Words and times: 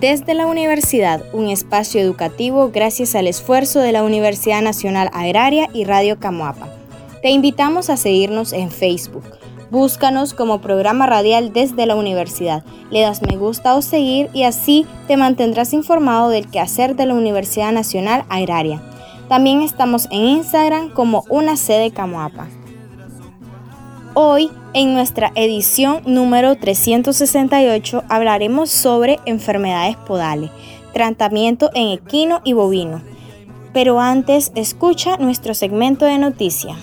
Desde 0.00 0.34
la 0.34 0.46
universidad, 0.46 1.22
un 1.32 1.48
espacio 1.48 2.00
educativo 2.00 2.70
gracias 2.72 3.14
al 3.14 3.26
esfuerzo 3.26 3.80
de 3.80 3.92
la 3.92 4.04
Universidad 4.04 4.62
Nacional 4.62 5.10
Agraria 5.12 5.68
y 5.72 5.84
Radio 5.84 6.20
Camoapa. 6.20 6.68
Te 7.22 7.30
invitamos 7.30 7.90
a 7.90 7.96
seguirnos 7.96 8.52
en 8.52 8.70
Facebook. 8.70 9.24
Búscanos 9.70 10.32
como 10.32 10.60
programa 10.60 11.06
radial 11.06 11.52
desde 11.52 11.86
la 11.86 11.96
universidad. 11.96 12.62
Le 12.90 13.00
das 13.00 13.20
me 13.22 13.36
gusta 13.36 13.74
o 13.74 13.82
seguir 13.82 14.30
y 14.32 14.44
así 14.44 14.86
te 15.08 15.16
mantendrás 15.16 15.72
informado 15.72 16.28
del 16.28 16.48
quehacer 16.48 16.94
de 16.94 17.06
la 17.06 17.14
Universidad 17.14 17.72
Nacional 17.72 18.24
Agraria. 18.28 18.80
También 19.28 19.62
estamos 19.62 20.06
en 20.12 20.20
Instagram 20.20 20.90
como 20.90 21.24
una 21.28 21.56
sede 21.56 21.90
Camoapa. 21.90 22.46
Hoy, 24.14 24.50
en 24.76 24.92
nuestra 24.92 25.32
edición 25.36 26.02
número 26.04 26.54
368, 26.54 28.04
hablaremos 28.10 28.70
sobre 28.70 29.18
enfermedades 29.24 29.96
podales, 29.96 30.50
tratamiento 30.92 31.70
en 31.74 31.92
equino 31.92 32.42
y 32.44 32.52
bovino. 32.52 33.00
Pero 33.72 34.00
antes, 34.00 34.52
escucha 34.54 35.16
nuestro 35.16 35.54
segmento 35.54 36.04
de 36.04 36.18
noticias. 36.18 36.76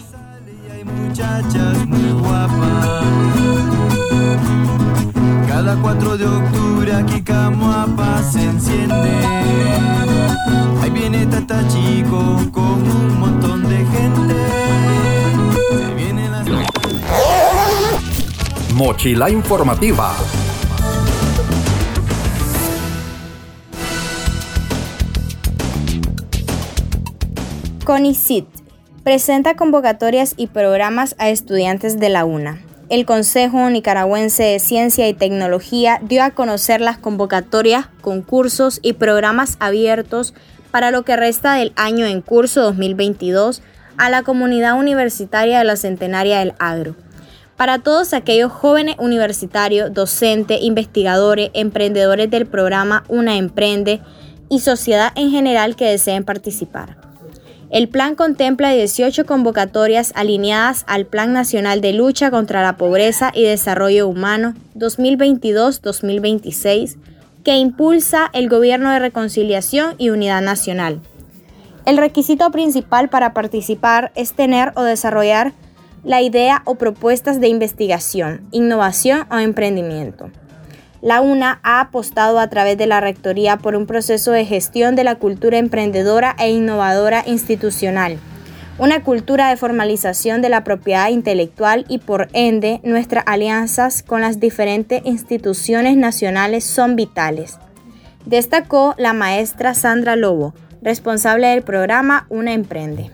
Cada 5.47 5.79
4 5.79 6.17
de 6.17 6.25
octubre 6.25 6.93
aquí 6.93 7.21
Camoapa 7.21 8.23
se 8.23 8.41
enciende. 8.41 9.11
Ahí 10.81 10.89
viene 10.89 11.27
Tata 11.27 11.63
Chico 11.67 12.39
con 12.51 12.81
un 12.81 13.19
montón 13.19 13.61
de 13.69 13.77
gente. 13.85 14.32
Mochila 18.73 19.29
informativa. 19.29 20.15
CONICIT 27.85 28.47
presenta 29.03 29.55
convocatorias 29.55 30.33
y 30.37 30.47
programas 30.47 31.13
a 31.19 31.29
estudiantes 31.29 31.99
de 31.99 32.09
la 32.09 32.25
UNA. 32.25 32.63
El 32.89 33.05
Consejo 33.05 33.69
Nicaragüense 33.69 34.41
de 34.41 34.59
Ciencia 34.59 35.07
y 35.07 35.13
Tecnología 35.13 35.99
dio 36.01 36.23
a 36.23 36.31
conocer 36.31 36.81
las 36.81 36.97
convocatorias, 36.97 37.89
concursos 38.01 38.79
y 38.81 38.93
programas 38.93 39.55
abiertos 39.59 40.33
para 40.71 40.89
lo 40.89 41.03
que 41.03 41.15
resta 41.15 41.53
del 41.53 41.73
año 41.75 42.07
en 42.07 42.23
curso 42.23 42.63
2022 42.63 43.61
a 43.97 44.09
la 44.09 44.23
comunidad 44.23 44.79
universitaria 44.79 45.59
de 45.59 45.65
la 45.65 45.75
Centenaria 45.75 46.39
del 46.39 46.55
Agro 46.57 46.95
para 47.57 47.79
todos 47.79 48.13
aquellos 48.13 48.51
jóvenes 48.51 48.97
universitarios, 48.99 49.91
docentes, 49.93 50.61
investigadores, 50.61 51.49
emprendedores 51.53 52.29
del 52.29 52.45
programa 52.45 53.03
Una 53.07 53.37
Emprende 53.37 54.01
y 54.49 54.59
sociedad 54.59 55.11
en 55.15 55.31
general 55.31 55.75
que 55.75 55.85
deseen 55.85 56.23
participar. 56.23 56.97
El 57.69 57.89
plan 57.89 58.15
contempla 58.15 58.71
18 58.71 59.25
convocatorias 59.25 60.13
alineadas 60.15 60.85
al 60.87 61.05
Plan 61.07 61.33
Nacional 61.33 61.81
de 61.81 61.91
Lucha 61.93 62.29
contra 62.29 62.61
la 62.61 62.77
Pobreza 62.77 63.31
y 63.33 63.41
Desarrollo 63.43 64.07
Humano 64.07 64.53
2022-2026 64.75 66.97
que 67.43 67.57
impulsa 67.57 68.29
el 68.33 68.47
Gobierno 68.47 68.91
de 68.91 68.99
Reconciliación 68.99 69.95
y 69.97 70.11
Unidad 70.11 70.41
Nacional. 70.41 71.01
El 71.85 71.97
requisito 71.97 72.49
principal 72.51 73.09
para 73.09 73.33
participar 73.33 74.11
es 74.15 74.33
tener 74.33 74.71
o 74.75 74.83
desarrollar 74.83 75.51
la 76.03 76.21
idea 76.21 76.61
o 76.65 76.75
propuestas 76.75 77.39
de 77.39 77.47
investigación, 77.47 78.47
innovación 78.51 79.25
o 79.31 79.37
emprendimiento. 79.37 80.29
La 81.01 81.21
UNA 81.21 81.59
ha 81.63 81.81
apostado 81.81 82.39
a 82.39 82.49
través 82.49 82.77
de 82.77 82.87
la 82.87 83.01
Rectoría 83.01 83.57
por 83.57 83.75
un 83.75 83.85
proceso 83.85 84.31
de 84.31 84.45
gestión 84.45 84.95
de 84.95 85.03
la 85.03 85.15
cultura 85.15 85.57
emprendedora 85.57 86.35
e 86.39 86.51
innovadora 86.51 87.23
institucional, 87.25 88.17
una 88.77 89.03
cultura 89.03 89.49
de 89.49 89.57
formalización 89.57 90.41
de 90.41 90.49
la 90.49 90.63
propiedad 90.63 91.09
intelectual 91.09 91.85
y 91.89 91.99
por 91.99 92.29
ende 92.33 92.79
nuestras 92.83 93.23
alianzas 93.27 94.01
con 94.01 94.21
las 94.21 94.39
diferentes 94.39 95.01
instituciones 95.05 95.95
nacionales 95.97 96.63
son 96.63 96.95
vitales. 96.95 97.59
Destacó 98.25 98.95
la 98.97 99.13
maestra 99.13 99.73
Sandra 99.73 100.15
Lobo, 100.15 100.53
responsable 100.81 101.47
del 101.47 101.63
programa 101.63 102.25
Una 102.29 102.53
Emprende. 102.53 103.11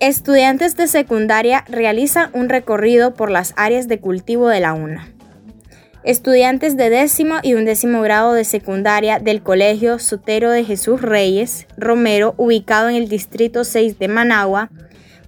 Estudiantes 0.00 0.76
de 0.76 0.88
secundaria 0.88 1.64
realizan 1.68 2.30
un 2.32 2.48
recorrido 2.48 3.14
por 3.14 3.30
las 3.30 3.54
áreas 3.56 3.86
de 3.86 4.00
cultivo 4.00 4.48
de 4.48 4.58
la 4.58 4.72
UNA. 4.72 5.08
Estudiantes 6.02 6.76
de 6.76 6.90
décimo 6.90 7.36
y 7.42 7.54
undécimo 7.54 8.02
grado 8.02 8.32
de 8.34 8.44
secundaria 8.44 9.20
del 9.20 9.42
Colegio 9.42 10.00
Sotero 10.00 10.50
de 10.50 10.64
Jesús 10.64 11.00
Reyes 11.00 11.66
Romero, 11.76 12.34
ubicado 12.36 12.88
en 12.88 12.96
el 12.96 13.08
Distrito 13.08 13.62
6 13.62 13.98
de 14.00 14.08
Managua, 14.08 14.70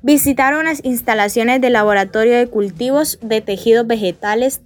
visitaron 0.03 0.65
las 0.65 0.85
instalaciones 0.85 1.61
del 1.61 1.75
Laboratorio 1.75 2.37
de 2.37 2.49
Cultivos 2.49 3.19
de 3.23 3.41
Tejidos 3.41 3.87
Vegetales 3.87 4.63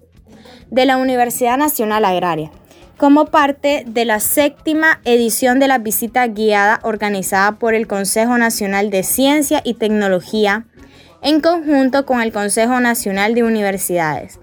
de 0.70 0.86
la 0.86 0.96
Universidad 0.96 1.58
Nacional 1.58 2.06
Agraria 2.06 2.50
como 3.00 3.24
parte 3.24 3.84
de 3.86 4.04
la 4.04 4.20
séptima 4.20 5.00
edición 5.06 5.58
de 5.58 5.68
la 5.68 5.78
visita 5.78 6.26
guiada 6.26 6.80
organizada 6.82 7.52
por 7.52 7.72
el 7.72 7.86
Consejo 7.86 8.36
Nacional 8.36 8.90
de 8.90 9.04
Ciencia 9.04 9.62
y 9.64 9.72
Tecnología 9.72 10.66
en 11.22 11.40
conjunto 11.40 12.04
con 12.04 12.20
el 12.20 12.30
Consejo 12.30 12.78
Nacional 12.78 13.34
de 13.34 13.42
Universidades, 13.42 14.38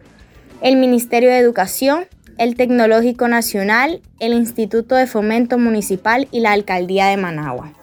el 0.61 0.77
Ministerio 0.77 1.29
de 1.29 1.37
Educación, 1.37 2.07
el 2.39 2.55
Tecnológico 2.55 3.27
Nacional, 3.27 4.01
el 4.19 4.33
Instituto 4.33 4.95
de 4.95 5.05
Fomento 5.05 5.59
Municipal 5.59 6.27
y 6.31 6.39
la 6.39 6.53
Alcaldía 6.53 7.05
de 7.09 7.17
Managua. 7.17 7.73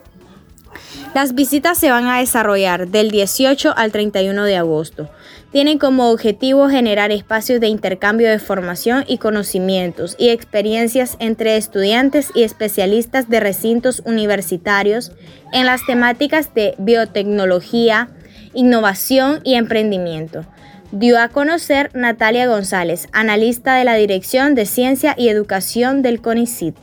Las 1.13 1.33
visitas 1.33 1.77
se 1.77 1.91
van 1.91 2.07
a 2.07 2.19
desarrollar 2.19 2.87
del 2.89 3.09
18 3.09 3.73
al 3.75 3.91
31 3.91 4.43
de 4.43 4.57
agosto. 4.57 5.09
Tienen 5.51 5.77
como 5.77 6.09
objetivo 6.09 6.67
generar 6.67 7.11
espacios 7.11 7.61
de 7.61 7.67
intercambio 7.67 8.29
de 8.29 8.39
formación 8.39 9.05
y 9.07 9.17
conocimientos 9.17 10.15
y 10.19 10.29
experiencias 10.29 11.15
entre 11.19 11.55
estudiantes 11.55 12.31
y 12.35 12.43
especialistas 12.43 13.29
de 13.29 13.39
recintos 13.39 14.01
universitarios 14.05 15.13
en 15.53 15.65
las 15.65 15.85
temáticas 15.85 16.53
de 16.53 16.75
biotecnología, 16.77 18.09
innovación 18.53 19.39
y 19.45 19.55
emprendimiento. 19.55 20.45
Dio 20.91 21.19
a 21.19 21.29
conocer 21.29 21.89
Natalia 21.93 22.47
González, 22.47 23.07
analista 23.11 23.75
de 23.75 23.85
la 23.85 23.95
Dirección 23.95 24.55
de 24.55 24.65
Ciencia 24.65 25.15
y 25.17 25.29
Educación 25.29 26.01
del 26.01 26.21
CONICIT. 26.21 26.75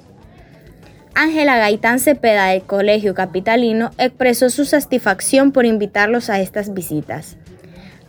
Ángela 1.14 1.58
Gaitán 1.58 1.98
Cepeda 1.98 2.46
del 2.46 2.62
Colegio 2.62 3.14
Capitalino 3.14 3.90
expresó 3.98 4.50
su 4.50 4.64
satisfacción 4.64 5.52
por 5.52 5.66
invitarlos 5.66 6.30
a 6.30 6.40
estas 6.40 6.72
visitas. 6.72 7.36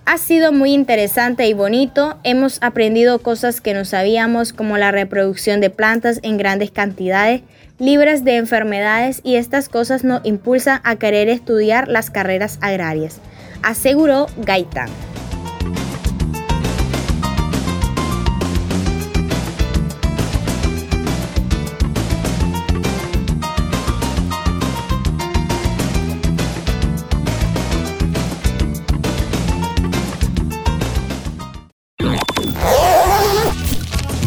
Ha 0.06 0.18
sido 0.18 0.52
muy 0.52 0.74
interesante 0.74 1.48
y 1.48 1.54
bonito. 1.54 2.18
Hemos 2.24 2.58
aprendido 2.62 3.20
cosas 3.20 3.62
que 3.62 3.74
no 3.74 3.86
sabíamos 3.86 4.52
como 4.52 4.78
la 4.78 4.92
reproducción 4.92 5.62
de 5.62 5.70
plantas 5.70 6.20
en 6.24 6.38
grandes 6.38 6.72
cantidades, 6.72 7.42
libres 7.80 8.24
de 8.24 8.36
enfermedades 8.36 9.22
y 9.24 9.36
estas 9.36 9.70
cosas 9.70 10.04
nos 10.04 10.26
impulsan 10.26 10.82
a 10.84 10.98
querer 10.98 11.30
estudiar 11.30 11.88
las 11.88 12.10
carreras 12.10 12.58
agrarias, 12.62 13.20
aseguró 13.64 14.28
Gaitán. 14.38 14.90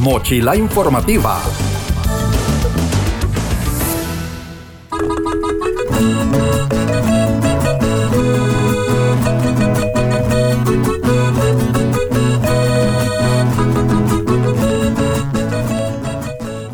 Mochila 0.07 0.55
Informativa. 0.55 1.43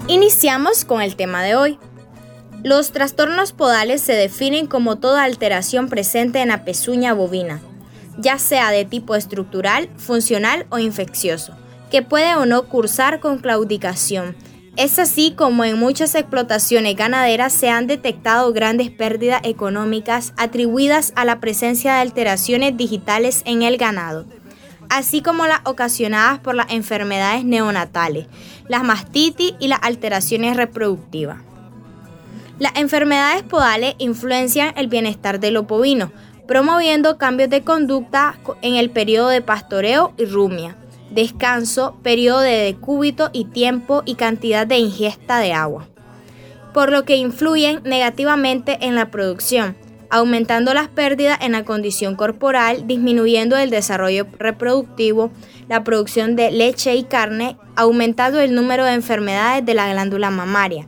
Iniciamos 0.09 0.85
con 0.85 1.01
el 1.01 1.17
tema 1.17 1.43
de 1.43 1.57
hoy. 1.57 1.79
Los 2.63 2.93
trastornos 2.93 3.53
podales 3.53 4.03
se 4.03 4.13
definen 4.13 4.67
como 4.67 4.97
toda 4.97 5.25
alteración 5.25 5.89
presente 5.89 6.43
en 6.43 6.49
la 6.49 6.67
pezuña 6.67 7.15
bovina, 7.15 7.63
ya 8.19 8.39
sea 8.39 8.71
de 8.71 8.85
tipo 8.85 9.15
estructural, 9.15 9.89
funcional 9.97 10.67
o 10.69 10.79
infeccioso 10.79 11.57
que 11.93 12.03
puede 12.03 12.35
o 12.35 12.45
no 12.47 12.65
cursar 12.65 13.21
con 13.21 13.39
claudicación. 13.39 14.35
Es 14.77 14.99
así 14.99 15.35
como 15.37 15.65
en 15.65 15.79
muchas 15.79 16.17
explotaciones 16.17 16.97
ganaderas 16.97 17.53
se 17.53 17.69
han 17.69 17.87
detectado 17.87 18.53
grandes 18.53 18.91
pérdidas 18.91 19.43
económicas 19.45 20.33
atribuidas 20.37 21.13
a 21.15 21.25
la 21.25 21.39
presencia 21.39 21.95
de 21.95 22.01
alteraciones 22.01 22.77
digitales 22.77 23.43
en 23.45 23.63
el 23.63 23.77
ganado 23.77 24.27
así 24.93 25.23
como 25.23 25.47
las 25.47 25.61
ocasionadas 25.65 26.39
por 26.41 26.55
las 26.55 26.71
enfermedades 26.71 27.47
neonatales, 27.47 28.27
las 28.69 28.85
mastitis 28.85 29.55
y 29.59 29.69
las 29.69 29.79
alteraciones 29.83 30.55
reproductivas. 30.55 31.39
Las 32.59 32.77
enfermedades 32.77 33.43
podales 33.43 33.95
influencian 33.97 34.75
el 34.77 34.89
bienestar 34.89 35.41
de 35.41 35.51
los 35.51 35.67
bovinos, 35.67 36.11
promoviendo 36.47 37.17
cambios 37.17 37.49
de 37.49 37.63
conducta 37.63 38.39
en 38.61 38.75
el 38.75 38.91
periodo 38.91 39.29
de 39.29 39.41
pastoreo 39.41 40.13
y 40.19 40.27
rumia, 40.27 40.77
descanso, 41.15 41.97
periodo 42.03 42.41
de 42.41 42.57
decúbito 42.57 43.31
y 43.33 43.45
tiempo 43.45 44.03
y 44.05 44.15
cantidad 44.15 44.67
de 44.67 44.79
ingesta 44.79 45.39
de 45.39 45.53
agua, 45.53 45.89
por 46.73 46.91
lo 46.91 47.05
que 47.05 47.17
influyen 47.17 47.81
negativamente 47.85 48.79
en 48.81 48.95
la 48.95 49.11
producción, 49.11 49.77
aumentando 50.11 50.75
las 50.75 50.89
pérdidas 50.89 51.39
en 51.41 51.53
la 51.53 51.65
condición 51.65 52.17
corporal, 52.17 52.87
disminuyendo 52.87 53.57
el 53.57 53.71
desarrollo 53.71 54.27
reproductivo, 54.39 55.31
la 55.69 55.85
producción 55.85 56.37
de 56.37 56.51
leche 56.51 56.95
y 56.95 57.05
carne, 57.05 57.57
aumentando 57.77 58.41
el 58.41 58.55
número 58.55 58.85
de 58.85 58.93
enfermedades 58.93 59.65
de 59.65 59.75
la 59.75 59.91
glándula 59.91 60.31
mamaria. 60.31 60.87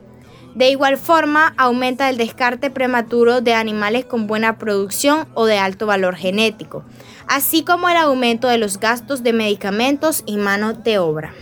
De 0.54 0.70
igual 0.70 0.98
forma, 0.98 1.52
aumenta 1.56 2.08
el 2.08 2.16
descarte 2.16 2.70
prematuro 2.70 3.40
de 3.40 3.54
animales 3.54 4.04
con 4.04 4.28
buena 4.28 4.56
producción 4.56 5.26
o 5.34 5.46
de 5.46 5.58
alto 5.58 5.86
valor 5.86 6.14
genético, 6.14 6.84
así 7.28 7.64
como 7.64 7.88
el 7.88 7.96
aumento 7.96 8.48
de 8.48 8.58
los 8.58 8.78
gastos 8.78 9.22
de 9.22 9.32
medicamentos 9.32 10.22
y 10.26 10.36
mano 10.36 10.72
de 10.72 10.98
obra. 10.98 11.34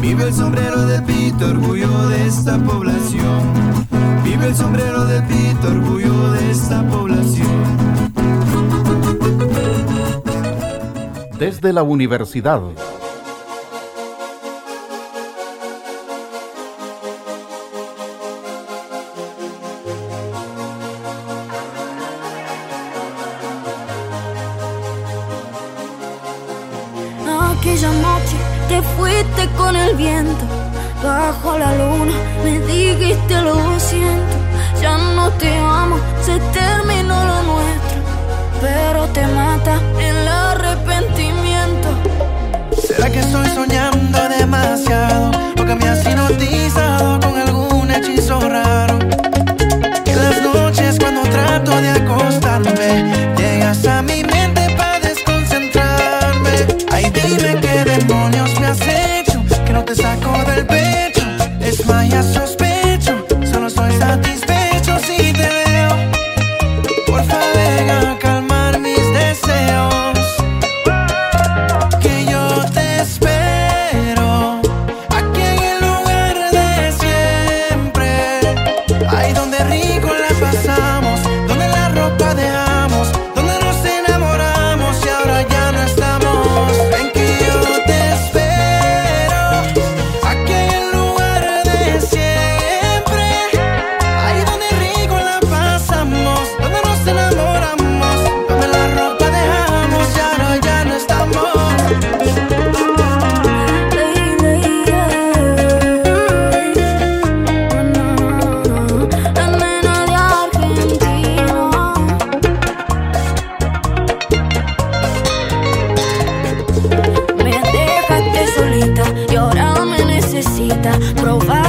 Vive 0.00 0.24
el 0.24 0.34
sombrero 0.34 0.84
de 0.86 1.00
Pito, 1.02 1.46
orgullo 1.46 2.08
de 2.08 2.26
esta 2.26 2.58
población. 2.58 3.40
Vive 4.24 4.46
el 4.46 4.54
sombrero 4.54 5.04
de 5.04 5.22
Pito, 5.22 5.68
orgullo 5.68 6.32
de 6.32 6.50
esta 6.50 6.86
población. 6.88 7.62
Desde 11.38 11.72
la 11.72 11.82
universidad. 11.82 12.60
Bajo 31.02 31.58
la 31.58 31.76
luna 31.76 32.12
me 32.42 32.58
dijiste 32.60 33.40
lo 33.40 33.78
siento, 33.78 34.36
ya 34.80 34.98
no 34.98 35.30
te 35.32 35.56
amo, 35.56 35.96
se 36.24 36.38
terminó 36.58 37.24
lo 37.24 37.42
nuestro, 37.42 38.00
pero 38.60 39.06
te 39.08 39.26
mata 39.28 39.80
el 40.00 40.28
arrepentimiento. 40.28 41.88
¿Será 42.84 43.10
que 43.10 43.20
estoy 43.20 43.48
soñando 43.50 44.28
demasiado? 44.28 45.30
O 45.60 45.64
que 45.64 45.74
me 45.74 45.88
has 45.88 46.04
hipnotizado 46.04 47.20
con 47.20 47.38
algún 47.38 47.90
hechizo 47.90 48.40
raro. 48.40 49.11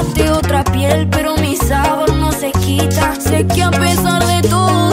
buscaste 0.04 0.32
otra 0.32 0.64
piel, 0.64 1.08
pero 1.10 1.36
mi 1.38 1.56
sabor 1.56 2.14
no 2.16 2.32
se 2.32 2.52
quita. 2.52 3.16
Sé 3.20 3.46
que 3.48 3.64
a 3.64 3.72
pesar 3.72 4.26
de 4.26 4.48
todo 4.48 4.93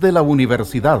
desde 0.00 0.12
la 0.12 0.22
universidad. 0.22 1.00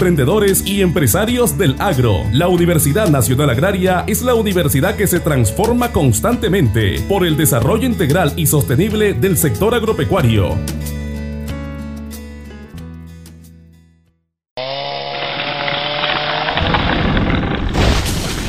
emprendedores 0.01 0.65
y 0.65 0.81
empresarios 0.81 1.59
del 1.59 1.75
agro. 1.77 2.23
La 2.31 2.47
Universidad 2.47 3.09
Nacional 3.09 3.51
Agraria 3.51 4.03
es 4.07 4.23
la 4.23 4.33
universidad 4.33 4.95
que 4.95 5.05
se 5.05 5.19
transforma 5.19 5.91
constantemente 5.91 6.99
por 7.07 7.23
el 7.23 7.37
desarrollo 7.37 7.85
integral 7.85 8.33
y 8.35 8.47
sostenible 8.47 9.13
del 9.13 9.37
sector 9.37 9.75
agropecuario. 9.75 10.57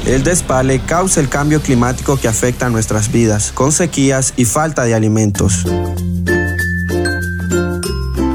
El 0.06 0.24
despale 0.24 0.80
causa 0.80 1.20
el 1.20 1.28
cambio 1.28 1.60
climático 1.60 2.18
que 2.18 2.28
afecta 2.28 2.68
a 2.68 2.70
nuestras 2.70 3.12
vidas, 3.12 3.52
con 3.52 3.72
sequías 3.72 4.32
y 4.38 4.46
falta 4.46 4.84
de 4.84 4.94
alimentos. 4.94 5.66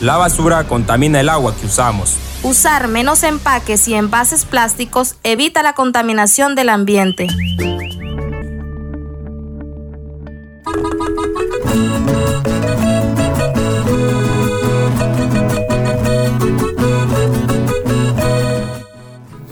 La 0.00 0.16
basura 0.16 0.64
contamina 0.64 1.20
el 1.20 1.28
agua 1.28 1.54
que 1.54 1.66
usamos. 1.66 2.16
Usar 2.42 2.88
menos 2.88 3.22
empaques 3.22 3.86
y 3.86 3.94
envases 3.94 4.46
plásticos 4.46 5.16
evita 5.24 5.62
la 5.62 5.74
contaminación 5.74 6.54
del 6.54 6.70
ambiente. 6.70 7.26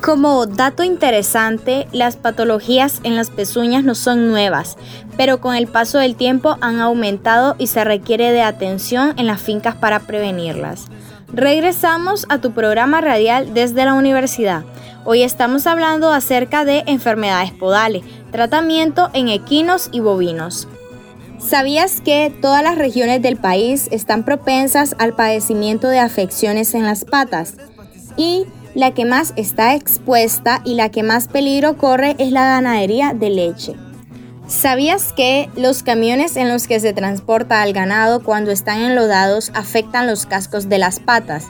Como 0.08 0.46
dato 0.46 0.84
interesante, 0.84 1.86
las 1.92 2.16
patologías 2.16 3.02
en 3.02 3.14
las 3.14 3.28
pezuñas 3.28 3.84
no 3.84 3.94
son 3.94 4.26
nuevas, 4.28 4.78
pero 5.18 5.42
con 5.42 5.54
el 5.54 5.66
paso 5.66 5.98
del 5.98 6.16
tiempo 6.16 6.56
han 6.62 6.80
aumentado 6.80 7.56
y 7.58 7.66
se 7.66 7.84
requiere 7.84 8.32
de 8.32 8.40
atención 8.40 9.12
en 9.18 9.26
las 9.26 9.42
fincas 9.42 9.74
para 9.74 10.00
prevenirlas. 10.00 10.86
Regresamos 11.30 12.24
a 12.30 12.38
tu 12.38 12.52
programa 12.52 13.02
radial 13.02 13.52
desde 13.52 13.84
la 13.84 13.92
universidad. 13.92 14.64
Hoy 15.04 15.22
estamos 15.22 15.66
hablando 15.66 16.10
acerca 16.10 16.64
de 16.64 16.84
enfermedades 16.86 17.52
podales, 17.52 18.02
tratamiento 18.32 19.10
en 19.12 19.28
equinos 19.28 19.90
y 19.92 20.00
bovinos. 20.00 20.68
¿Sabías 21.38 22.00
que 22.00 22.34
todas 22.40 22.62
las 22.62 22.78
regiones 22.78 23.20
del 23.20 23.36
país 23.36 23.88
están 23.90 24.24
propensas 24.24 24.96
al 24.98 25.12
padecimiento 25.12 25.86
de 25.86 25.98
afecciones 25.98 26.72
en 26.72 26.84
las 26.84 27.04
patas? 27.04 27.56
Y 28.16 28.46
la 28.74 28.92
que 28.92 29.04
más 29.04 29.32
está 29.36 29.74
expuesta 29.74 30.60
y 30.64 30.74
la 30.74 30.90
que 30.90 31.02
más 31.02 31.28
peligro 31.28 31.76
corre 31.76 32.16
es 32.18 32.32
la 32.32 32.44
ganadería 32.44 33.12
de 33.14 33.30
leche. 33.30 33.74
¿Sabías 34.46 35.12
que 35.12 35.50
los 35.56 35.82
camiones 35.82 36.36
en 36.36 36.48
los 36.48 36.66
que 36.66 36.80
se 36.80 36.94
transporta 36.94 37.60
al 37.60 37.72
ganado 37.72 38.22
cuando 38.22 38.50
están 38.50 38.80
enlodados 38.80 39.50
afectan 39.54 40.06
los 40.06 40.24
cascos 40.24 40.68
de 40.68 40.78
las 40.78 41.00
patas, 41.00 41.48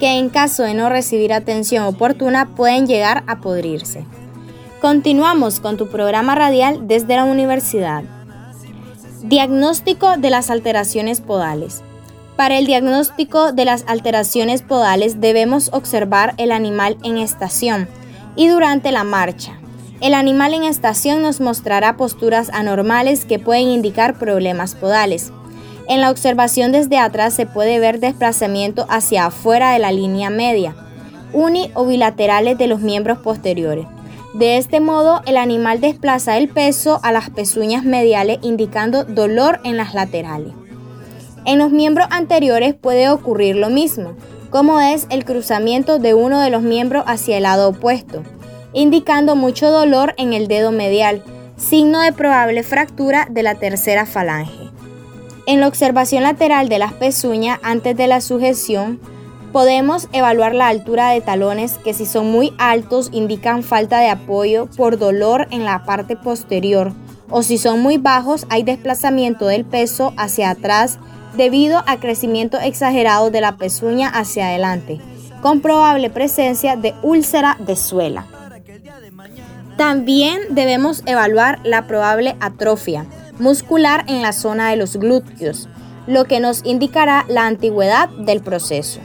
que 0.00 0.18
en 0.18 0.30
caso 0.30 0.62
de 0.62 0.74
no 0.74 0.88
recibir 0.88 1.32
atención 1.32 1.84
oportuna 1.84 2.54
pueden 2.54 2.86
llegar 2.86 3.22
a 3.26 3.40
podrirse? 3.40 4.06
Continuamos 4.80 5.60
con 5.60 5.76
tu 5.76 5.88
programa 5.88 6.34
radial 6.36 6.86
desde 6.88 7.16
la 7.16 7.24
universidad. 7.24 8.04
Diagnóstico 9.24 10.16
de 10.16 10.30
las 10.30 10.50
alteraciones 10.50 11.20
podales. 11.20 11.82
Para 12.38 12.56
el 12.56 12.66
diagnóstico 12.66 13.50
de 13.50 13.64
las 13.64 13.82
alteraciones 13.88 14.62
podales 14.62 15.20
debemos 15.20 15.70
observar 15.72 16.34
el 16.36 16.52
animal 16.52 16.96
en 17.02 17.18
estación 17.18 17.88
y 18.36 18.46
durante 18.46 18.92
la 18.92 19.02
marcha. 19.02 19.58
El 20.00 20.14
animal 20.14 20.54
en 20.54 20.62
estación 20.62 21.20
nos 21.20 21.40
mostrará 21.40 21.96
posturas 21.96 22.48
anormales 22.52 23.24
que 23.24 23.40
pueden 23.40 23.66
indicar 23.66 24.20
problemas 24.20 24.76
podales. 24.76 25.32
En 25.88 26.00
la 26.00 26.12
observación 26.12 26.70
desde 26.70 26.98
atrás 26.98 27.34
se 27.34 27.44
puede 27.44 27.80
ver 27.80 27.98
desplazamiento 27.98 28.86
hacia 28.88 29.26
afuera 29.26 29.72
de 29.72 29.80
la 29.80 29.90
línea 29.90 30.30
media, 30.30 30.76
uni 31.32 31.72
o 31.74 31.86
bilaterales 31.86 32.56
de 32.56 32.68
los 32.68 32.78
miembros 32.78 33.18
posteriores. 33.18 33.88
De 34.34 34.58
este 34.58 34.78
modo, 34.78 35.22
el 35.26 35.38
animal 35.38 35.80
desplaza 35.80 36.38
el 36.38 36.48
peso 36.48 37.00
a 37.02 37.10
las 37.10 37.30
pezuñas 37.30 37.82
mediales 37.82 38.38
indicando 38.42 39.02
dolor 39.02 39.58
en 39.64 39.76
las 39.76 39.92
laterales. 39.92 40.52
En 41.48 41.56
los 41.56 41.70
miembros 41.70 42.06
anteriores 42.10 42.74
puede 42.74 43.08
ocurrir 43.08 43.56
lo 43.56 43.70
mismo, 43.70 44.12
como 44.50 44.80
es 44.80 45.06
el 45.08 45.24
cruzamiento 45.24 45.98
de 45.98 46.12
uno 46.12 46.42
de 46.42 46.50
los 46.50 46.60
miembros 46.60 47.04
hacia 47.06 47.38
el 47.38 47.44
lado 47.44 47.70
opuesto, 47.70 48.22
indicando 48.74 49.34
mucho 49.34 49.70
dolor 49.70 50.12
en 50.18 50.34
el 50.34 50.46
dedo 50.46 50.72
medial, 50.72 51.22
signo 51.56 52.00
de 52.02 52.12
probable 52.12 52.62
fractura 52.64 53.28
de 53.30 53.42
la 53.42 53.54
tercera 53.54 54.04
falange. 54.04 54.68
En 55.46 55.60
la 55.60 55.68
observación 55.68 56.22
lateral 56.22 56.68
de 56.68 56.80
las 56.80 56.92
pezuñas 56.92 57.60
antes 57.62 57.96
de 57.96 58.08
la 58.08 58.20
sujeción, 58.20 59.00
podemos 59.50 60.08
evaluar 60.12 60.54
la 60.54 60.68
altura 60.68 61.12
de 61.12 61.22
talones 61.22 61.78
que 61.78 61.94
si 61.94 62.04
son 62.04 62.30
muy 62.30 62.52
altos 62.58 63.08
indican 63.10 63.62
falta 63.62 64.00
de 64.00 64.10
apoyo 64.10 64.68
por 64.76 64.98
dolor 64.98 65.48
en 65.50 65.64
la 65.64 65.82
parte 65.84 66.14
posterior 66.14 66.92
o 67.30 67.42
si 67.42 67.56
son 67.56 67.80
muy 67.80 67.96
bajos 67.96 68.46
hay 68.50 68.62
desplazamiento 68.62 69.46
del 69.46 69.64
peso 69.64 70.12
hacia 70.16 70.50
atrás 70.50 70.98
debido 71.38 71.82
a 71.86 71.98
crecimiento 71.98 72.58
exagerado 72.58 73.30
de 73.30 73.40
la 73.40 73.56
pezuña 73.56 74.08
hacia 74.08 74.48
adelante, 74.48 75.00
con 75.40 75.60
probable 75.62 76.10
presencia 76.10 76.76
de 76.76 76.94
úlcera 77.02 77.56
de 77.60 77.76
suela. 77.76 78.26
También 79.78 80.40
debemos 80.50 81.02
evaluar 81.06 81.60
la 81.62 81.86
probable 81.86 82.36
atrofia 82.40 83.06
muscular 83.38 84.04
en 84.08 84.20
la 84.20 84.32
zona 84.32 84.70
de 84.70 84.76
los 84.76 84.96
glúteos, 84.96 85.68
lo 86.08 86.24
que 86.24 86.40
nos 86.40 86.64
indicará 86.64 87.24
la 87.28 87.46
antigüedad 87.46 88.08
del 88.08 88.40
proceso. 88.40 88.98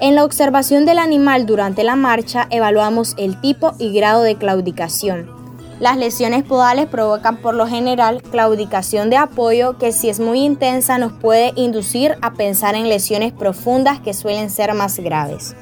En 0.00 0.16
la 0.16 0.24
observación 0.24 0.84
del 0.84 0.98
animal 0.98 1.46
durante 1.46 1.84
la 1.84 1.94
marcha 1.94 2.48
evaluamos 2.50 3.14
el 3.18 3.40
tipo 3.40 3.74
y 3.78 3.94
grado 3.94 4.22
de 4.22 4.34
claudicación, 4.34 5.30
las 5.78 5.98
lesiones 5.98 6.42
podales 6.42 6.86
provocan 6.86 7.36
por 7.36 7.54
lo 7.54 7.66
general 7.66 8.22
claudicación 8.22 9.10
de 9.10 9.18
apoyo 9.18 9.76
que 9.76 9.92
si 9.92 10.08
es 10.08 10.20
muy 10.20 10.40
intensa 10.40 10.96
nos 10.96 11.12
puede 11.12 11.52
inducir 11.54 12.16
a 12.22 12.32
pensar 12.32 12.74
en 12.74 12.88
lesiones 12.88 13.32
profundas 13.32 14.00
que 14.00 14.14
suelen 14.14 14.48
ser 14.48 14.72
más 14.72 14.98
graves. 14.98 15.54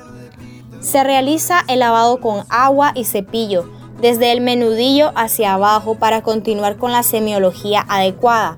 Se 0.81 1.03
realiza 1.03 1.65
el 1.67 1.81
lavado 1.81 2.21
con 2.21 2.45
agua 2.49 2.93
y 2.95 3.05
cepillo 3.05 3.69
desde 4.01 4.33
el 4.33 4.41
menudillo 4.41 5.13
hacia 5.17 5.55
abajo 5.55 5.97
para 5.97 6.23
continuar 6.23 6.77
con 6.77 6.93
la 6.93 7.03
semiología 7.03 7.85
adecuada. 7.89 8.57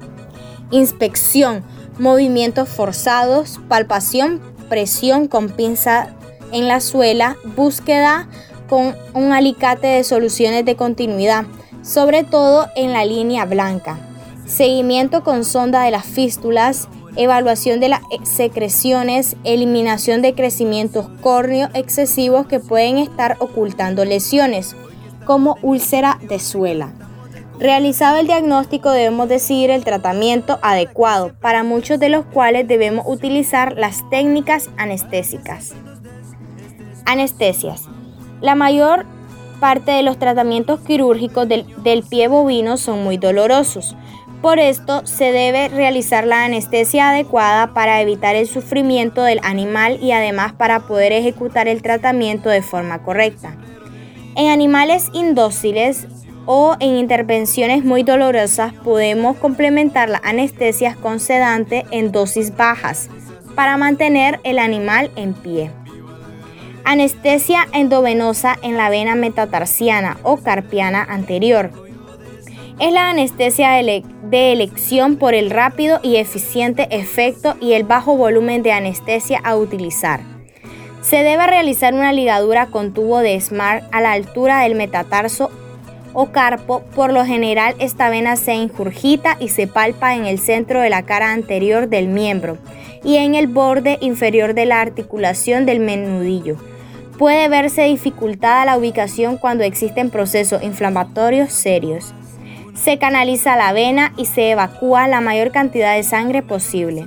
Inspección, 0.71 1.65
movimientos 1.99 2.69
forzados, 2.69 3.61
palpación, 3.69 4.43
presión 4.69 5.29
con 5.29 5.49
pinza 5.49 6.09
en 6.53 6.69
la 6.69 6.81
suela, 6.81 7.37
búsqueda 7.57 8.29
con 8.69 8.95
un 9.15 9.33
alicate 9.33 9.87
de 9.87 10.05
soluciones 10.05 10.65
de 10.65 10.77
continuidad, 10.77 11.45
sobre 11.83 12.25
todo 12.25 12.69
en 12.77 12.93
la 12.93 13.05
línea 13.05 13.45
blanca. 13.45 13.99
Seguimiento 14.47 15.25
con 15.25 15.45
sonda 15.45 15.83
de 15.83 15.91
las 15.91 16.07
fístulas, 16.07 16.89
evaluación 17.17 17.81
de 17.81 17.89
las 17.89 18.01
secreciones, 18.25 19.37
eliminación 19.45 20.23
de 20.23 20.35
crecimientos 20.35 21.09
córneos 21.21 21.71
excesivos 21.75 22.47
que 22.47 22.61
pueden 22.61 22.99
estar 22.99 23.37
ocultando 23.41 24.05
lesiones, 24.05 24.77
como 25.25 25.57
úlcera 25.63 26.19
de 26.29 26.39
suela. 26.39 26.93
Realizado 27.59 28.19
el 28.19 28.27
diagnóstico 28.27 28.91
debemos 28.91 29.29
decidir 29.29 29.71
el 29.71 29.83
tratamiento 29.83 30.59
adecuado, 30.63 31.33
para 31.41 31.63
muchos 31.63 31.99
de 31.99 32.11
los 32.11 32.27
cuales 32.27 32.69
debemos 32.69 33.07
utilizar 33.09 33.77
las 33.79 34.09
técnicas 34.11 34.69
anestésicas. 34.77 35.73
Anestesias. 37.07 37.89
La 38.41 38.55
mayor 38.55 39.07
parte 39.61 39.93
de 39.93 40.03
los 40.03 40.19
tratamientos 40.19 40.81
quirúrgicos 40.81 41.49
del, 41.49 42.03
pie 42.09 42.29
bovino 42.29 42.77
son 42.77 43.03
muy 43.03 43.17
dolorosos. 43.17 43.97
Por 44.43 44.59
esto 44.59 45.07
se 45.07 45.33
debe 45.33 45.69
realizar 45.69 46.27
la 46.27 46.45
anestesia 46.45 47.11
adecuada 47.11 47.73
para 47.73 48.01
evitar 48.03 48.37
el 48.37 48.47
sufrimiento 48.47 49.23
del 49.23 49.41
animal 49.43 49.99
y 50.03 50.13
además 50.13 50.53
para 50.53 50.81
poder 50.81 51.13
ejecutar 51.13 51.69
el 51.69 51.83
tratamiento 51.83 52.51
de 52.51 52.63
forma 52.63 53.03
correcta. 53.03 53.57
En 54.37 54.51
animales 54.51 55.09
indóciles 55.15 56.07
o 56.45 56.77
en 56.79 56.97
intervenciones 56.97 57.83
muy 57.83 58.03
dolorosas 58.03 58.75
podemos 58.85 59.37
complementar 59.39 60.11
la 60.11 60.21
anestesia 60.23 60.97
con 61.01 61.19
sedante 61.19 61.87
en 61.91 62.13
dosis 62.13 62.55
bajas 62.55 63.09
para 63.55 63.79
mantener 63.79 64.39
el 64.45 64.59
animal 64.59 65.11
en 65.17 65.33
pie. 65.33 65.71
Anestesia 66.89 67.67
endovenosa 67.73 68.57
en 68.63 68.77
la 68.77 68.89
vena 68.91 69.17
metatarsiana 69.17 70.19
o 70.23 70.37
carpiana 70.37 71.03
anterior. 71.03 71.73
Es 72.79 72.93
la 72.93 73.11
anestesia 73.11 73.73
de 73.73 74.53
elección 74.53 75.17
por 75.17 75.35
el 75.35 75.51
rápido 75.51 75.99
y 76.05 76.15
eficiente 76.15 76.87
efecto 76.93 77.57
y 77.61 77.73
el 77.73 77.83
bajo 77.83 78.17
volumen 78.17 78.63
de 78.63 78.71
anestesia 78.71 79.41
a 79.43 79.57
utilizar. 79.57 80.21
Se 81.03 81.25
debe 81.25 81.49
realizar 81.49 81.93
una 81.93 82.13
ligadura 82.13 82.67
con 82.67 82.95
tubo 82.95 83.19
de 83.19 83.41
SMART 83.41 83.83
a 83.91 84.01
la 84.01 84.13
altura 84.13 84.61
del 84.61 84.77
metatarso 84.77 85.51
o 86.13 86.27
carpo. 86.27 86.85
Por 86.95 87.13
lo 87.13 87.25
general 87.25 87.75
esta 87.81 88.11
vena 88.11 88.37
se 88.37 88.55
injurgita 88.55 89.37
y 89.41 89.49
se 89.49 89.67
palpa 89.67 90.15
en 90.15 90.25
el 90.25 90.39
centro 90.39 90.81
de 90.81 90.91
la 90.91 91.03
cara 91.03 91.33
anterior 91.33 91.89
del 91.89 92.07
miembro 92.07 92.59
y 93.03 93.17
en 93.17 93.35
el 93.35 93.49
borde 93.49 93.99
inferior 94.01 94.55
de 94.55 94.67
la 94.67 94.81
articulación 94.81 95.67
del 95.67 95.81
menudillo. 95.81 96.57
Puede 97.19 97.49
verse 97.49 97.85
dificultada 97.85 98.67
la 98.67 98.77
ubicación 98.77 99.39
cuando 99.39 99.65
existen 99.65 100.11
procesos 100.11 100.63
inflamatorios 100.63 101.51
serios. 101.51 102.13
Se 102.75 102.99
canaliza 102.99 103.57
la 103.57 103.73
vena 103.73 104.13
y 104.19 104.27
se 104.27 104.51
evacúa 104.51 105.09
la 105.09 105.23
mayor 105.23 105.51
cantidad 105.51 105.97
de 105.97 106.03
sangre 106.03 106.43
posible. 106.43 107.07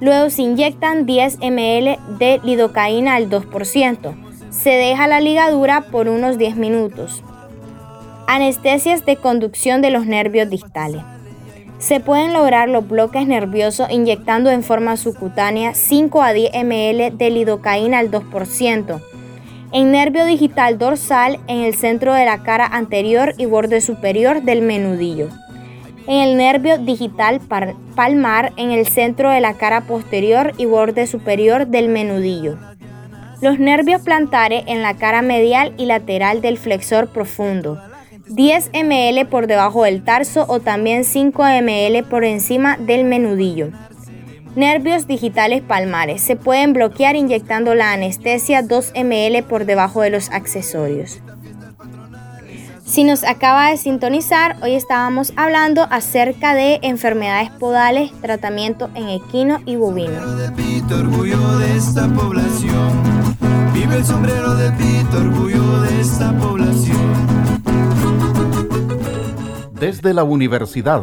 Luego 0.00 0.30
se 0.30 0.42
inyectan 0.42 1.04
10 1.04 1.40
ml 1.40 1.98
de 2.18 2.40
lidocaína 2.42 3.16
al 3.16 3.28
2%. 3.28 4.14
Se 4.50 4.70
deja 4.70 5.06
la 5.06 5.20
ligadura 5.20 5.82
por 5.92 6.08
unos 6.08 6.38
10 6.38 6.56
minutos. 6.56 7.22
Anestesias 8.26 9.04
de 9.04 9.16
conducción 9.16 9.82
de 9.82 9.90
los 9.90 10.06
nervios 10.06 10.48
distales. 10.48 11.02
Se 11.78 12.00
pueden 12.00 12.32
lograr 12.32 12.70
los 12.70 12.88
bloques 12.88 13.26
nerviosos 13.26 13.90
inyectando 13.90 14.50
en 14.50 14.62
forma 14.62 14.96
subcutánea 14.96 15.74
5 15.74 16.22
a 16.22 16.32
10 16.32 16.64
ml 16.64 17.18
de 17.18 17.30
lidocaína 17.30 17.98
al 17.98 18.10
2% 18.10 19.09
en 19.72 19.92
nervio 19.92 20.24
digital 20.24 20.78
dorsal 20.78 21.38
en 21.46 21.60
el 21.60 21.74
centro 21.74 22.12
de 22.14 22.24
la 22.24 22.42
cara 22.42 22.66
anterior 22.66 23.34
y 23.38 23.46
borde 23.46 23.80
superior 23.80 24.42
del 24.42 24.62
menudillo. 24.62 25.28
En 26.06 26.28
el 26.28 26.36
nervio 26.36 26.78
digital 26.78 27.40
palmar 27.94 28.52
en 28.56 28.72
el 28.72 28.86
centro 28.86 29.30
de 29.30 29.40
la 29.40 29.54
cara 29.54 29.82
posterior 29.82 30.52
y 30.56 30.64
borde 30.64 31.06
superior 31.06 31.68
del 31.68 31.88
menudillo. 31.88 32.56
Los 33.40 33.58
nervios 33.58 34.02
plantares 34.02 34.64
en 34.66 34.82
la 34.82 34.96
cara 34.96 35.22
medial 35.22 35.72
y 35.78 35.86
lateral 35.86 36.40
del 36.40 36.58
flexor 36.58 37.08
profundo. 37.08 37.80
10 38.26 38.70
ml 38.72 39.26
por 39.26 39.46
debajo 39.46 39.84
del 39.84 40.04
tarso 40.04 40.44
o 40.48 40.60
también 40.60 41.04
5 41.04 41.42
ml 41.62 42.02
por 42.04 42.24
encima 42.24 42.76
del 42.76 43.04
menudillo. 43.04 43.70
Nervios 44.56 45.06
digitales 45.06 45.62
palmares. 45.62 46.20
Se 46.22 46.36
pueden 46.36 46.72
bloquear 46.72 47.14
inyectando 47.14 47.74
la 47.74 47.92
anestesia 47.92 48.62
2 48.62 48.92
ml 48.94 49.42
por 49.44 49.64
debajo 49.64 50.02
de 50.02 50.10
los 50.10 50.28
accesorios. 50.30 51.20
Si 52.84 53.04
nos 53.04 53.22
acaba 53.22 53.70
de 53.70 53.76
sintonizar, 53.76 54.56
hoy 54.62 54.74
estábamos 54.74 55.32
hablando 55.36 55.86
acerca 55.90 56.54
de 56.54 56.80
enfermedades 56.82 57.50
podales, 57.50 58.10
tratamiento 58.20 58.90
en 58.96 59.08
equino 59.08 59.60
y 59.64 59.76
bovino. 59.76 60.20
Vive 63.72 63.96
el 63.96 64.04
sombrero 64.04 64.56
de 64.56 64.72
pito, 64.72 65.18
orgullo 65.18 65.82
de 65.82 66.00
esta 66.00 66.32
población. 66.36 67.14
Desde 69.72 70.12
la 70.12 70.24
universidad 70.24 71.00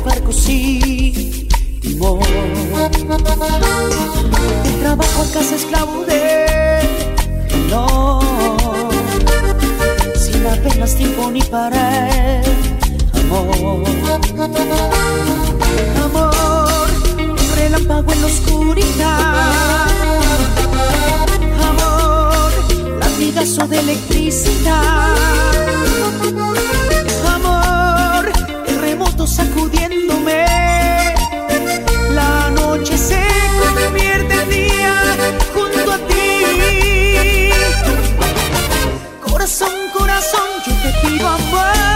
barco 0.00 0.32
sin 0.32 1.48
timón. 1.80 2.20
De 4.64 4.70
trabajo 4.80 5.22
a 5.22 5.32
casa 5.32 5.54
esclavo 5.54 6.04
de 6.04 6.46
no. 7.70 8.20
Sin 10.16 10.46
apenas 10.46 10.94
tiempo 10.94 11.30
ni 11.30 11.42
para 11.42 12.10
amor. 13.20 13.84
Amor, 16.04 16.88
relámpago 17.56 18.12
en 18.12 18.20
la 18.20 18.26
oscuridad 18.26 19.54
latigazo 23.34 23.66
de 23.68 23.78
electricidad. 23.78 25.14
Amor, 27.26 28.32
remoto 28.80 29.26
sacudiéndome. 29.26 29.83
Corazón, 39.44 39.90
corazón, 39.92 40.48
yo 40.66 40.72
te 40.80 41.06
pido 41.06 41.28
amor. 41.28 41.93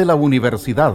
Desde 0.00 0.06
la 0.06 0.14
universidad. 0.14 0.94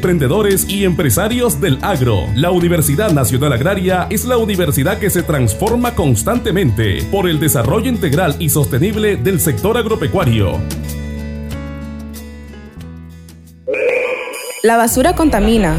emprendedores 0.00 0.66
y 0.66 0.86
empresarios 0.86 1.60
del 1.60 1.78
agro. 1.82 2.24
La 2.34 2.50
Universidad 2.50 3.10
Nacional 3.12 3.52
Agraria 3.52 4.06
es 4.08 4.24
la 4.24 4.38
universidad 4.38 4.98
que 4.98 5.10
se 5.10 5.22
transforma 5.22 5.94
constantemente 5.94 7.02
por 7.12 7.28
el 7.28 7.38
desarrollo 7.38 7.90
integral 7.90 8.34
y 8.38 8.48
sostenible 8.48 9.18
del 9.18 9.40
sector 9.40 9.76
agropecuario. 9.76 10.58
La 14.62 14.78
basura 14.78 15.14
contamina. 15.14 15.76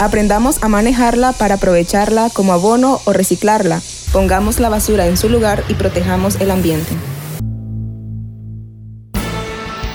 Aprendamos 0.00 0.60
a 0.64 0.68
manejarla 0.68 1.32
para 1.32 1.54
aprovecharla 1.54 2.30
como 2.34 2.52
abono 2.52 3.00
o 3.04 3.12
reciclarla. 3.12 3.80
Pongamos 4.12 4.58
la 4.58 4.70
basura 4.70 5.06
en 5.06 5.16
su 5.16 5.28
lugar 5.28 5.62
y 5.68 5.74
protejamos 5.74 6.40
el 6.40 6.50
ambiente. 6.50 6.90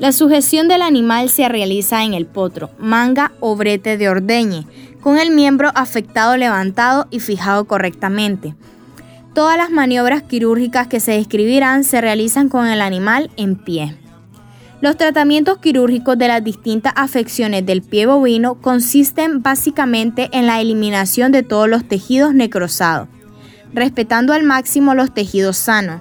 La 0.00 0.12
sujeción 0.12 0.66
del 0.66 0.80
animal 0.80 1.28
se 1.28 1.46
realiza 1.46 2.04
en 2.04 2.14
el 2.14 2.24
potro, 2.24 2.70
manga 2.78 3.32
o 3.38 3.54
brete 3.54 3.98
de 3.98 4.08
ordeñe, 4.08 4.66
con 5.02 5.18
el 5.18 5.30
miembro 5.30 5.70
afectado 5.74 6.38
levantado 6.38 7.06
y 7.10 7.20
fijado 7.20 7.66
correctamente. 7.66 8.54
Todas 9.34 9.58
las 9.58 9.68
maniobras 9.68 10.22
quirúrgicas 10.22 10.86
que 10.86 11.00
se 11.00 11.12
describirán 11.12 11.84
se 11.84 12.00
realizan 12.00 12.48
con 12.48 12.66
el 12.66 12.80
animal 12.80 13.30
en 13.36 13.56
pie. 13.56 13.94
Los 14.80 14.96
tratamientos 14.96 15.58
quirúrgicos 15.58 16.16
de 16.16 16.28
las 16.28 16.42
distintas 16.42 16.94
afecciones 16.96 17.66
del 17.66 17.82
pie 17.82 18.06
bovino 18.06 18.54
consisten 18.54 19.42
básicamente 19.42 20.30
en 20.32 20.46
la 20.46 20.62
eliminación 20.62 21.30
de 21.30 21.42
todos 21.42 21.68
los 21.68 21.86
tejidos 21.86 22.32
necrosados, 22.32 23.08
respetando 23.74 24.32
al 24.32 24.44
máximo 24.44 24.94
los 24.94 25.12
tejidos 25.12 25.58
sanos, 25.58 26.00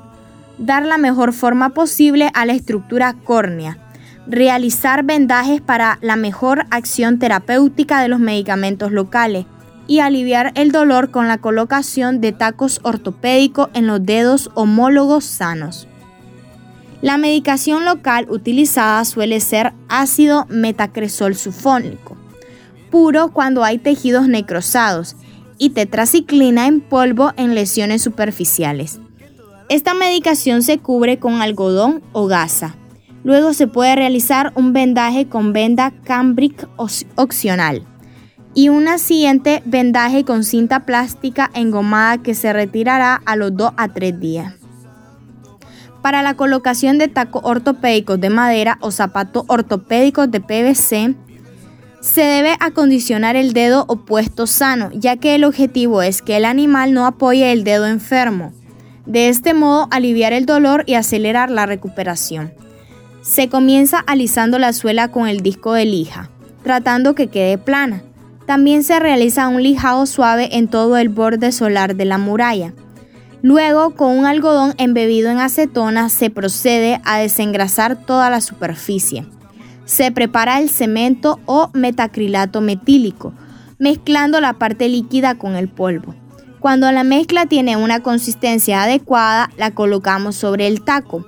dar 0.58 0.86
la 0.86 0.98
mejor 0.98 1.34
forma 1.34 1.72
posible 1.72 2.32
a 2.34 2.46
la 2.46 2.54
estructura 2.54 3.14
córnea, 3.26 3.89
realizar 4.30 5.04
vendajes 5.04 5.60
para 5.60 5.98
la 6.02 6.16
mejor 6.16 6.66
acción 6.70 7.18
terapéutica 7.18 8.02
de 8.02 8.08
los 8.08 8.20
medicamentos 8.20 8.92
locales 8.92 9.46
y 9.88 10.00
aliviar 10.00 10.52
el 10.54 10.72
dolor 10.72 11.10
con 11.10 11.28
la 11.28 11.40
colocación 11.40 12.22
de 12.22 12.32
tacos 12.32 12.80
ortopédicos 12.84 13.70
en 13.74 13.88
los 13.88 14.06
dedos 14.06 14.52
homólogos 14.54 15.26
sanos. 15.26 15.88
La 17.02 17.18
medicación 17.18 17.86
local 17.86 18.28
utilizada 18.30 19.04
suele 19.04 19.40
ser 19.40 19.74
ácido 19.88 20.46
metacresol 20.50 21.34
sulfónico, 21.34 22.16
puro 22.92 23.30
cuando 23.30 23.64
hay 23.64 23.80
tejidos 23.80 24.28
necrosados, 24.28 25.16
y 25.62 25.72
tetraciclina 25.72 26.68
en 26.68 26.80
polvo 26.80 27.34
en 27.36 27.54
lesiones 27.54 28.02
superficiales. 28.02 29.00
Esta 29.68 29.94
medicación 29.94 30.64
se 30.64 30.78
cubre 30.78 31.20
con 31.20 31.42
algodón 31.42 32.02
o 32.14 32.28
gasa. 32.28 32.76
Luego 33.24 33.54
se 33.54 33.68
puede 33.68 33.96
realizar 33.96 34.52
un 34.56 34.74
vendaje 34.74 35.28
con 35.28 35.54
venda 35.54 35.92
cambric 36.04 36.68
opcional 37.16 37.84
y 38.54 38.70
una 38.70 38.98
siguiente 38.98 39.62
vendaje 39.66 40.24
con 40.24 40.44
cinta 40.44 40.86
plástica 40.86 41.52
engomada 41.54 42.18
que 42.18 42.34
se 42.34 42.52
retirará 42.54 43.22
a 43.26 43.36
los 43.36 43.56
2 43.56 43.74
a 43.78 43.88
3 43.90 44.20
días. 44.20 44.54
Para 46.02 46.22
la 46.22 46.36
colocación 46.36 46.98
de 46.98 47.10
tacos 47.10 47.42
ortopédicos 47.44 48.20
de 48.22 48.30
madera 48.30 48.78
o 48.82 48.92
zapatos 48.92 49.44
ortopédicos 49.48 50.32
de 50.32 50.40
PVC, 50.40 51.16
se 52.00 52.22
debe 52.22 52.56
acondicionar 52.62 53.36
el 53.36 53.52
dedo 53.52 53.84
opuesto 53.90 54.48
sano, 54.48 54.90
ya 54.94 55.18
que 55.18 55.36
el 55.36 55.44
objetivo 55.44 56.02
es 56.02 56.22
que 56.22 56.38
el 56.38 56.46
animal 56.46 56.94
no 56.94 57.06
apoye 57.06 57.52
el 57.52 57.66
dedo 57.66 57.86
enfermo. 57.86 58.54
De 59.06 59.28
este 59.28 59.54
modo, 59.54 59.88
aliviar 59.92 60.32
el 60.32 60.46
dolor 60.46 60.86
y 60.88 60.94
acelerar 60.94 61.52
la 61.52 61.66
recuperación. 61.66 62.54
Se 63.22 63.50
comienza 63.50 64.00
alisando 64.00 64.60
la 64.60 64.74
suela 64.74 65.10
con 65.10 65.28
el 65.28 65.42
disco 65.42 65.74
de 65.74 65.86
lija, 65.86 66.30
tratando 66.64 67.16
que 67.16 67.28
quede 67.28 67.58
plana. 67.58 68.02
También 68.46 68.84
se 68.84 69.00
realiza 69.00 69.48
un 69.50 69.62
lijado 69.62 70.06
suave 70.06 70.58
en 70.58 70.68
todo 70.68 70.98
el 70.98 71.10
borde 71.10 71.52
solar 71.52 71.96
de 71.96 72.06
la 72.06 72.18
muralla. 72.18 72.74
Luego, 73.42 73.92
con 73.92 74.18
un 74.18 74.26
algodón 74.26 74.74
embebido 74.78 75.30
en 75.30 75.40
acetona, 75.40 76.10
se 76.10 76.30
procede 76.30 77.02
a 77.06 77.20
desengrasar 77.20 77.96
toda 77.96 78.30
la 78.30 78.42
superficie. 78.42 79.26
Se 79.86 80.12
prepara 80.12 80.60
el 80.60 80.70
cemento 80.70 81.40
o 81.46 81.70
metacrilato 81.74 82.62
metílico, 82.62 83.34
mezclando 83.78 84.40
la 84.42 84.54
parte 84.54 84.90
líquida 84.90 85.36
con 85.36 85.56
el 85.56 85.68
polvo. 85.68 86.16
Cuando 86.60 86.92
la 86.92 87.04
mezcla 87.04 87.46
tiene 87.46 87.78
una 87.78 88.02
consistencia 88.02 88.84
adecuada, 88.84 89.50
la 89.58 89.72
colocamos 89.72 90.36
sobre 90.36 90.68
el 90.68 90.82
taco. 90.82 91.26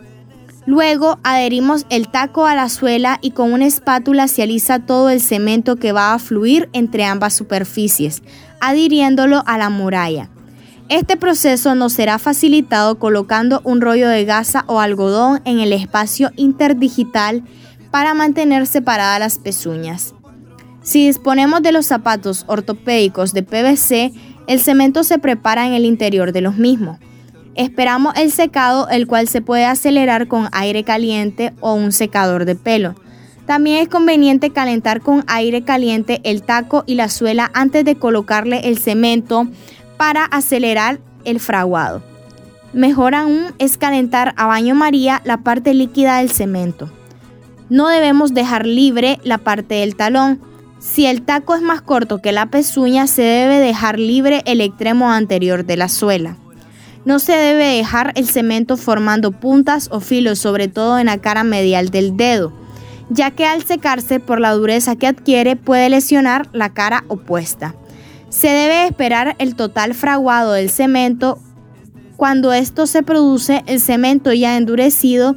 Luego 0.66 1.20
adherimos 1.24 1.86
el 1.90 2.08
taco 2.10 2.46
a 2.46 2.56
la 2.56 2.70
suela 2.70 3.18
y 3.22 3.32
con 3.32 3.52
una 3.52 3.66
espátula 3.66 4.28
se 4.28 4.44
alisa 4.44 4.80
todo 4.80 5.10
el 5.10 5.20
cemento 5.20 5.76
que 5.78 5.92
va 5.92 6.14
a 6.14 6.20
fluir 6.20 6.70
entre 6.74 7.04
ambas 7.04 7.34
superficies, 7.34 8.22
adhiriéndolo 8.60 9.44
a 9.48 9.58
la 9.58 9.70
muralla. 9.70 10.30
Este 10.88 11.18
proceso 11.18 11.74
nos 11.74 11.94
será 11.94 12.20
facilitado 12.20 13.00
colocando 13.00 13.62
un 13.64 13.82
rollo 13.82 14.08
de 14.08 14.26
gasa 14.26 14.66
o 14.68 14.80
algodón 14.80 15.42
en 15.46 15.60
el 15.60 15.74
espacio 15.74 16.32
interdigital 16.36 17.44
para 17.92 18.14
mantener 18.14 18.68
separadas 18.68 19.20
las 19.20 19.40
pezuñas. 19.40 20.14
Si 20.84 21.06
disponemos 21.06 21.62
de 21.62 21.72
los 21.72 21.86
zapatos 21.86 22.44
ortopédicos 22.48 23.34
de 23.34 23.44
PVC, 23.44 24.14
el 24.48 24.60
cemento 24.60 25.04
se 25.04 25.18
prepara 25.18 25.66
en 25.66 25.74
el 25.74 25.86
interior 25.86 26.34
de 26.34 26.42
los 26.42 26.58
mismos. 26.58 26.98
Esperamos 27.56 28.14
el 28.16 28.32
secado, 28.32 28.88
el 28.90 29.08
cual 29.08 29.28
se 29.28 29.42
puede 29.42 29.66
acelerar 29.66 30.28
con 30.28 30.48
aire 30.52 30.84
caliente 30.84 31.54
o 31.60 31.74
un 31.74 31.92
secador 31.92 32.46
de 32.46 32.56
pelo. 32.56 32.96
También 33.46 33.82
es 33.82 33.90
conveniente 33.90 34.52
calentar 34.52 35.02
con 35.02 35.26
aire 35.28 35.64
caliente 35.64 36.22
el 36.24 36.44
taco 36.44 36.84
y 36.88 36.96
la 36.96 37.10
suela 37.10 37.52
antes 37.54 37.84
de 37.84 37.96
colocarle 37.96 38.70
el 38.70 38.78
cemento 38.78 39.48
para 39.98 40.24
acelerar 40.24 41.00
el 41.26 41.40
fraguado. 41.40 42.02
Mejor 42.74 43.16
aún 43.16 43.48
es 43.60 43.78
calentar 43.78 44.34
a 44.38 44.48
baño 44.48 44.76
María 44.76 45.22
la 45.26 45.38
parte 45.38 45.74
líquida 45.74 46.20
del 46.20 46.32
cemento. 46.32 46.90
No 47.70 47.90
debemos 47.90 48.34
dejar 48.34 48.66
libre 48.66 49.20
la 49.24 49.38
parte 49.38 49.76
del 49.76 49.96
talón. 49.96 50.40
Si 50.80 51.06
el 51.06 51.24
taco 51.24 51.56
es 51.56 51.62
más 51.62 51.82
corto 51.82 52.22
que 52.22 52.32
la 52.32 52.46
pezuña, 52.46 53.08
se 53.08 53.22
debe 53.22 53.60
dejar 53.60 54.00
libre 54.00 54.42
el 54.46 54.62
extremo 54.62 55.12
anterior 55.12 55.66
de 55.66 55.78
la 55.78 55.90
suela. 55.90 56.38
No 57.04 57.18
se 57.18 57.34
debe 57.34 57.78
dejar 57.78 58.14
el 58.16 58.28
cemento 58.28 58.78
formando 58.78 59.32
puntas 59.32 59.90
o 59.92 60.00
filos, 60.00 60.40
sobre 60.40 60.68
todo 60.68 61.00
en 61.00 61.08
la 61.08 61.18
cara 61.18 61.44
medial 61.44 61.90
del 61.90 62.16
dedo, 62.16 62.54
ya 63.10 63.32
que 63.32 63.46
al 63.46 63.64
secarse 63.64 64.20
por 64.20 64.40
la 64.40 64.52
dureza 64.52 64.96
que 64.96 65.08
adquiere 65.08 65.56
puede 65.56 65.90
lesionar 65.90 66.48
la 66.54 66.74
cara 66.74 67.04
opuesta. 67.08 67.76
Se 68.30 68.50
debe 68.50 68.86
esperar 68.86 69.36
el 69.40 69.56
total 69.56 69.94
fraguado 69.96 70.54
del 70.54 70.70
cemento. 70.70 71.40
Cuando 72.18 72.54
esto 72.54 72.86
se 72.86 73.02
produce, 73.02 73.64
el 73.66 73.82
cemento 73.82 74.32
ya 74.32 74.56
endurecido 74.56 75.36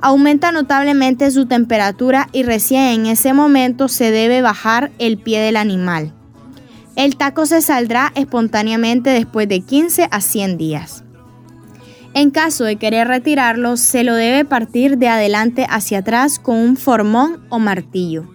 aumenta 0.00 0.52
notablemente 0.52 1.30
su 1.30 1.46
temperatura 1.46 2.28
y 2.32 2.42
recién 2.42 2.82
en 2.82 3.06
ese 3.06 3.32
momento 3.32 3.88
se 3.88 4.10
debe 4.10 4.42
bajar 4.42 4.92
el 4.98 5.18
pie 5.18 5.40
del 5.40 5.56
animal. 5.56 6.12
El 6.98 7.16
taco 7.16 7.46
se 7.46 7.62
saldrá 7.62 8.10
espontáneamente 8.16 9.10
después 9.10 9.48
de 9.48 9.60
15 9.60 10.08
a 10.10 10.20
100 10.20 10.58
días. 10.58 11.04
En 12.12 12.32
caso 12.32 12.64
de 12.64 12.74
querer 12.74 13.06
retirarlo, 13.06 13.76
se 13.76 14.02
lo 14.02 14.16
debe 14.16 14.44
partir 14.44 14.98
de 14.98 15.06
adelante 15.06 15.64
hacia 15.70 15.98
atrás 15.98 16.40
con 16.40 16.56
un 16.56 16.76
formón 16.76 17.46
o 17.50 17.60
martillo. 17.60 18.28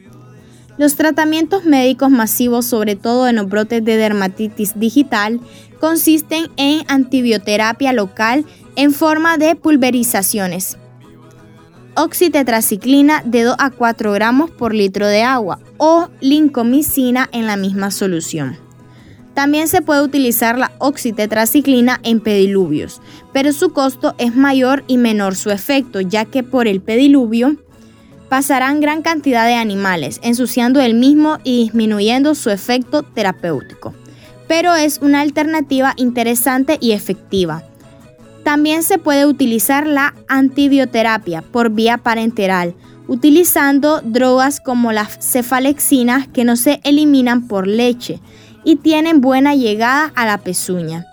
Los 0.77 0.95
tratamientos 0.95 1.65
médicos 1.65 2.09
masivos, 2.09 2.65
sobre 2.65 2.95
todo 2.95 3.27
en 3.27 3.35
los 3.35 3.49
brotes 3.49 3.83
de 3.83 3.97
dermatitis 3.97 4.79
digital, 4.79 5.41
consisten 5.81 6.45
en 6.55 6.85
antibioterapia 6.87 7.91
local 7.91 8.45
en 8.77 8.93
forma 8.93 9.37
de 9.37 9.57
pulverizaciones. 9.57 10.77
Oxitetraciclina 11.95 13.21
de 13.23 13.43
2 13.43 13.55
a 13.59 13.69
4 13.69 14.11
gramos 14.13 14.49
por 14.49 14.73
litro 14.73 15.05
de 15.07 15.21
agua 15.21 15.59
o 15.77 16.09
lincomicina 16.21 17.29
en 17.31 17.45
la 17.45 17.55
misma 17.55 17.91
solución. 17.91 18.57
También 19.35 19.67
se 19.67 19.83
puede 19.83 20.01
utilizar 20.01 20.57
la 20.57 20.71
oxitetraciclina 20.79 21.99
en 22.01 22.19
pediluvios, 22.19 22.99
pero 23.31 23.53
su 23.53 23.73
costo 23.73 24.15
es 24.17 24.35
mayor 24.35 24.83
y 24.87 24.97
menor 24.97 25.35
su 25.35 25.51
efecto, 25.51 26.01
ya 26.01 26.25
que 26.25 26.41
por 26.41 26.67
el 26.67 26.81
pediluvio 26.81 27.57
pasarán 28.27 28.79
gran 28.79 29.03
cantidad 29.03 29.45
de 29.45 29.53
animales, 29.53 30.19
ensuciando 30.23 30.81
el 30.81 30.95
mismo 30.95 31.37
y 31.43 31.63
disminuyendo 31.63 32.33
su 32.33 32.49
efecto 32.49 33.03
terapéutico. 33.03 33.93
Pero 34.47 34.73
es 34.73 34.97
una 34.99 35.21
alternativa 35.21 35.93
interesante 35.97 36.79
y 36.81 36.93
efectiva. 36.93 37.63
También 38.43 38.83
se 38.83 38.97
puede 38.97 39.25
utilizar 39.25 39.87
la 39.87 40.13
antibioterapia 40.27 41.41
por 41.41 41.69
vía 41.69 41.97
parenteral, 41.97 42.75
utilizando 43.07 44.01
drogas 44.01 44.59
como 44.59 44.91
las 44.91 45.17
cefalexinas 45.19 46.27
que 46.27 46.43
no 46.43 46.55
se 46.55 46.81
eliminan 46.83 47.47
por 47.47 47.67
leche, 47.67 48.19
y 48.65 48.77
tienen 48.77 49.21
buena 49.21 49.55
llegada 49.55 50.11
a 50.15 50.25
la 50.25 50.37
pezuña. 50.37 51.05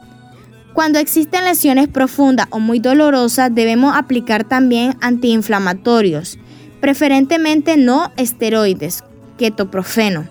Cuando 0.73 0.99
existen 0.99 1.45
lesiones 1.45 1.89
profundas 1.89 2.47
o 2.51 2.61
muy 2.61 2.79
dolorosas 2.79 3.53
debemos 3.53 3.95
aplicar 3.97 4.45
también 4.45 4.97
antiinflamatorios, 5.01 6.39
preferentemente 6.81 7.77
no 7.77 8.13
esteroides, 8.17 9.03
ketoprofeno. 9.37 10.29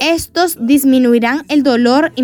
Estos 0.00 0.56
disminuirán 0.60 1.44
el 1.48 1.62
dolor 1.62 2.12
y, 2.16 2.22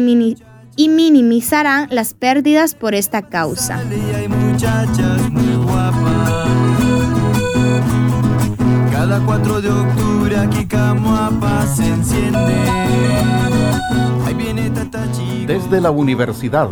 minimizarán 0.88 1.88
las 1.90 2.14
pérdidas 2.14 2.74
por 2.74 2.94
esta 2.94 3.22
causa. 3.22 3.80
Cada 8.90 9.20
4 9.24 9.60
de 9.60 9.68
octubre 9.70 10.38
aquí 10.38 10.66
se 11.74 11.86
enciende. 11.86 12.82
Desde 15.46 15.80
la 15.80 15.90
universidad. 15.90 16.68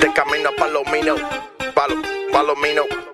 De 0.00 0.12
camino 0.12 0.50
a 0.50 0.56
Palomino, 0.56 1.14
Palo, 1.74 1.96
Palomino. 2.32 3.13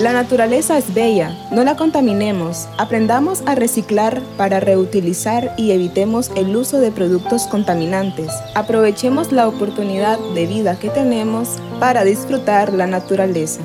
La 0.00 0.14
naturaleza 0.14 0.78
es 0.78 0.94
bella, 0.94 1.36
no 1.52 1.62
la 1.62 1.76
contaminemos, 1.76 2.68
aprendamos 2.78 3.42
a 3.44 3.54
reciclar 3.54 4.22
para 4.38 4.58
reutilizar 4.58 5.52
y 5.58 5.72
evitemos 5.72 6.30
el 6.36 6.56
uso 6.56 6.80
de 6.80 6.90
productos 6.90 7.46
contaminantes. 7.46 8.32
Aprovechemos 8.54 9.30
la 9.30 9.46
oportunidad 9.46 10.18
de 10.34 10.46
vida 10.46 10.78
que 10.78 10.88
tenemos 10.88 11.58
para 11.80 12.04
disfrutar 12.04 12.72
la 12.72 12.86
naturaleza. 12.86 13.60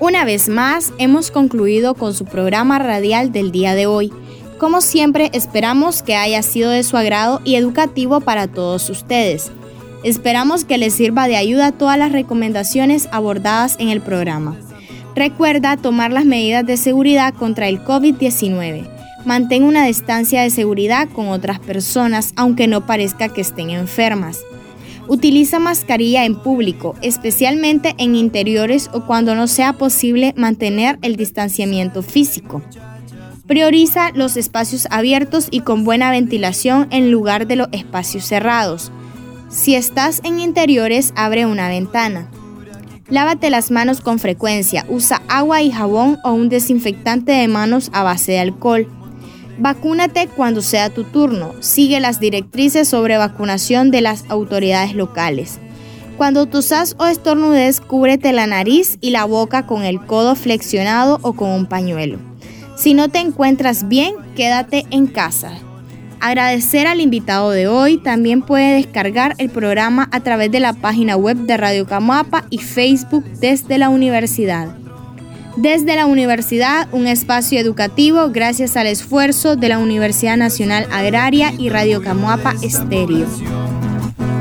Una 0.00 0.24
vez 0.24 0.48
más, 0.48 0.92
hemos 0.98 1.30
concluido 1.30 1.94
con 1.94 2.12
su 2.12 2.24
programa 2.24 2.80
radial 2.80 3.30
del 3.30 3.52
día 3.52 3.76
de 3.76 3.86
hoy. 3.86 4.12
Como 4.62 4.80
siempre, 4.80 5.28
esperamos 5.32 6.04
que 6.04 6.14
haya 6.14 6.40
sido 6.40 6.70
de 6.70 6.84
su 6.84 6.96
agrado 6.96 7.40
y 7.42 7.56
educativo 7.56 8.20
para 8.20 8.46
todos 8.46 8.88
ustedes. 8.90 9.50
Esperamos 10.04 10.64
que 10.64 10.78
les 10.78 10.94
sirva 10.94 11.26
de 11.26 11.36
ayuda 11.36 11.72
todas 11.72 11.98
las 11.98 12.12
recomendaciones 12.12 13.08
abordadas 13.10 13.74
en 13.80 13.88
el 13.88 14.00
programa. 14.00 14.56
Recuerda 15.16 15.76
tomar 15.76 16.12
las 16.12 16.26
medidas 16.26 16.64
de 16.64 16.76
seguridad 16.76 17.34
contra 17.34 17.66
el 17.66 17.82
COVID-19. 17.82 18.88
Mantén 19.24 19.64
una 19.64 19.84
distancia 19.84 20.42
de 20.42 20.50
seguridad 20.50 21.08
con 21.08 21.26
otras 21.26 21.58
personas 21.58 22.32
aunque 22.36 22.68
no 22.68 22.86
parezca 22.86 23.30
que 23.30 23.40
estén 23.40 23.70
enfermas. 23.70 24.38
Utiliza 25.08 25.58
mascarilla 25.58 26.24
en 26.24 26.36
público, 26.36 26.94
especialmente 27.02 27.96
en 27.98 28.14
interiores 28.14 28.90
o 28.92 29.06
cuando 29.06 29.34
no 29.34 29.48
sea 29.48 29.72
posible 29.72 30.34
mantener 30.36 31.00
el 31.02 31.16
distanciamiento 31.16 32.04
físico. 32.04 32.62
Prioriza 33.46 34.12
los 34.14 34.36
espacios 34.36 34.86
abiertos 34.90 35.48
y 35.50 35.60
con 35.60 35.82
buena 35.84 36.10
ventilación 36.12 36.86
en 36.90 37.10
lugar 37.10 37.48
de 37.48 37.56
los 37.56 37.68
espacios 37.72 38.24
cerrados. 38.24 38.92
Si 39.50 39.74
estás 39.74 40.20
en 40.22 40.38
interiores, 40.38 41.12
abre 41.16 41.44
una 41.44 41.68
ventana. 41.68 42.30
Lávate 43.08 43.50
las 43.50 43.70
manos 43.70 44.00
con 44.00 44.20
frecuencia. 44.20 44.86
Usa 44.88 45.22
agua 45.28 45.60
y 45.60 45.72
jabón 45.72 46.18
o 46.24 46.32
un 46.32 46.48
desinfectante 46.48 47.32
de 47.32 47.48
manos 47.48 47.90
a 47.92 48.04
base 48.04 48.32
de 48.32 48.38
alcohol. 48.38 48.86
Vacúnate 49.58 50.28
cuando 50.28 50.62
sea 50.62 50.88
tu 50.88 51.04
turno. 51.04 51.52
Sigue 51.60 52.00
las 52.00 52.20
directrices 52.20 52.88
sobre 52.88 53.18
vacunación 53.18 53.90
de 53.90 54.02
las 54.02 54.24
autoridades 54.30 54.94
locales. 54.94 55.58
Cuando 56.16 56.46
tosas 56.46 56.94
o 56.98 57.06
estornudes, 57.06 57.80
cúbrete 57.80 58.32
la 58.32 58.46
nariz 58.46 58.98
y 59.00 59.10
la 59.10 59.24
boca 59.24 59.66
con 59.66 59.82
el 59.82 60.00
codo 60.06 60.36
flexionado 60.36 61.18
o 61.22 61.32
con 61.32 61.50
un 61.50 61.66
pañuelo. 61.66 62.31
Si 62.82 62.94
no 62.94 63.08
te 63.08 63.20
encuentras 63.20 63.86
bien, 63.86 64.16
quédate 64.34 64.86
en 64.90 65.06
casa. 65.06 65.52
Agradecer 66.18 66.88
al 66.88 67.00
invitado 67.00 67.52
de 67.52 67.68
hoy. 67.68 67.96
También 67.96 68.42
puede 68.42 68.74
descargar 68.74 69.36
el 69.38 69.50
programa 69.50 70.08
a 70.10 70.18
través 70.18 70.50
de 70.50 70.58
la 70.58 70.72
página 70.72 71.14
web 71.14 71.36
de 71.36 71.56
Radio 71.56 71.86
Camuapa 71.86 72.42
y 72.50 72.58
Facebook 72.58 73.22
desde 73.38 73.78
la 73.78 73.88
universidad. 73.88 74.74
Desde 75.56 75.94
la 75.94 76.06
universidad, 76.06 76.88
un 76.90 77.06
espacio 77.06 77.60
educativo 77.60 78.30
gracias 78.30 78.76
al 78.76 78.88
esfuerzo 78.88 79.54
de 79.54 79.68
la 79.68 79.78
Universidad 79.78 80.36
Nacional 80.36 80.88
Agraria 80.90 81.52
y 81.56 81.68
Radio 81.68 82.02
Camuapa 82.02 82.54
Estéreo. 82.62 83.28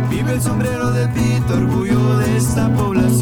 Vive 0.09 0.33
el 0.33 0.41
sombrero 0.41 0.89
del 0.93 1.09
pito, 1.09 1.53
orgullo 1.53 2.17
de 2.17 2.37
esta 2.37 2.73
población. 2.73 3.20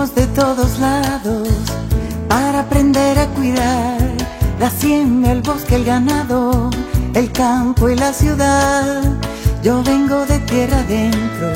De 0.00 0.26
todos 0.28 0.78
lados 0.78 1.46
para 2.26 2.60
aprender 2.60 3.18
a 3.18 3.26
cuidar 3.34 3.98
la 4.58 4.68
hacienda, 4.68 5.30
el 5.30 5.42
bosque, 5.42 5.74
el 5.74 5.84
ganado, 5.84 6.70
el 7.12 7.30
campo 7.32 7.90
y 7.90 7.96
la 7.96 8.10
ciudad. 8.14 9.02
Yo 9.62 9.82
vengo 9.82 10.24
de 10.24 10.38
tierra 10.38 10.78
adentro 10.78 11.52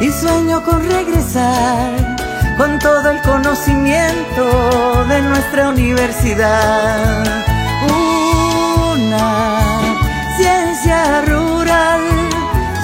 y 0.00 0.08
sueño 0.08 0.62
con 0.64 0.88
regresar 0.88 2.16
con 2.56 2.78
todo 2.78 3.10
el 3.10 3.20
conocimiento 3.22 5.04
de 5.08 5.22
nuestra 5.22 5.70
universidad. 5.70 7.24
Una 9.02 9.60
ciencia 10.36 11.22
rural, 11.22 12.02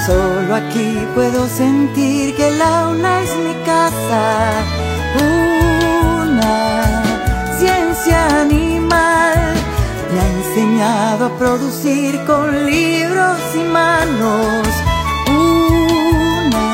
solo 0.05 0.57
aquí 0.57 0.99
puedo 1.15 1.47
sentir 1.47 2.35
que 2.35 2.51
la 2.51 2.89
UNA 2.89 3.21
es 3.21 3.37
mi 3.37 3.55
casa. 3.65 4.96
Una 5.17 6.55
ciencia 7.59 8.43
animal 8.43 9.39
me 10.13 10.21
ha 10.21 10.29
enseñado 10.39 11.27
a 11.27 11.39
producir 11.39 12.25
con 12.25 12.67
libros 12.67 13.39
y 13.55 13.65
manos. 13.79 14.67
Una 15.29 16.69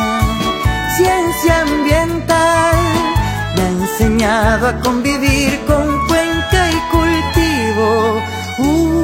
ciencia 0.97 1.63
ambiental 1.63 2.77
me 3.55 3.63
ha 3.63 3.69
enseñado 3.69 4.69
a 4.69 4.81
convivir 4.81 5.61
con 5.67 5.87
cuenca 6.09 6.61
y 6.71 6.79
cultivo. 6.95 7.89
Una 8.59 9.03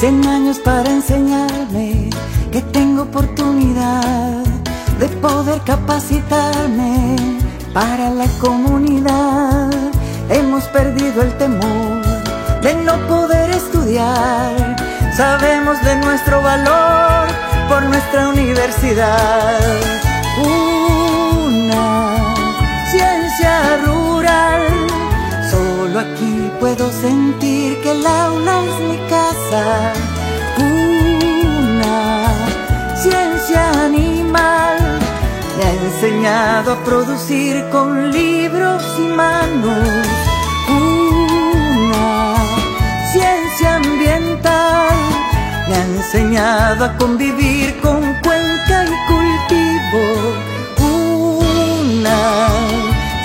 cien 0.00 0.26
años 0.26 0.58
para 0.60 0.88
enseñarme 0.90 2.08
que 2.50 2.62
tengo 2.62 3.02
oportunidad 3.02 4.49
de 5.00 5.08
poder 5.08 5.60
capacitarme 5.62 7.16
para 7.72 8.10
la 8.10 8.26
comunidad. 8.38 9.70
Hemos 10.28 10.64
perdido 10.64 11.22
el 11.22 11.32
temor 11.38 12.02
de 12.60 12.74
no 12.74 12.98
poder 13.08 13.48
estudiar. 13.50 14.76
Sabemos 15.16 15.82
de 15.82 15.96
nuestro 15.96 16.42
valor 16.42 17.28
por 17.70 17.82
nuestra 17.84 18.28
universidad. 18.28 19.58
Una 20.44 22.34
ciencia 22.90 23.78
rural. 23.86 24.66
Solo 25.50 26.00
aquí 26.00 26.50
puedo 26.60 26.92
sentir 26.92 27.80
que 27.80 27.92
el 27.92 28.06
aula 28.06 28.64
es 28.64 28.80
mi 28.90 28.98
casa. 29.08 29.92
Una 30.58 32.39
ciencia 33.02 33.86
animal 33.86 34.78
me 35.56 35.64
ha 35.64 35.72
enseñado 35.72 36.72
a 36.72 36.84
producir 36.84 37.64
con 37.70 38.10
libros 38.10 38.82
y 38.98 39.08
manos. 39.08 40.06
Una 40.68 42.34
ciencia 43.12 43.76
ambiental 43.76 44.94
me 45.68 45.74
ha 45.76 45.84
enseñado 45.96 46.84
a 46.84 46.96
convivir 46.98 47.80
con 47.80 48.00
cuenca 48.22 48.84
y 48.84 48.96
cultivo. 49.10 50.04
Una 50.78 52.48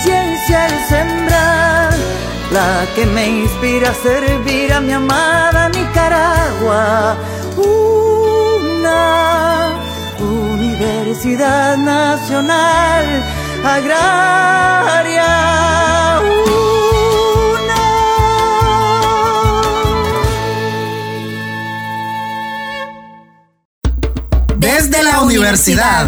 ciencia 0.03 0.65
al 0.65 0.75
sembrar, 0.87 1.93
la 2.51 2.85
que 2.95 3.05
me 3.07 3.27
inspira 3.43 3.89
a 3.89 3.93
servir 3.93 4.71
a 4.71 4.79
mi 4.79 4.93
amada 4.93 5.69
Nicaragua. 5.69 7.17
Una 7.57 9.44
Universidad 11.05 11.77
Nacional 11.77 13.23
Agraria. 13.63 15.23
Desde 24.57 25.03
la 25.03 25.21
universidad. 25.21 26.07